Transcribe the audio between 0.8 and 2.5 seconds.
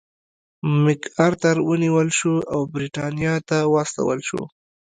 مک ارتر ونیول شو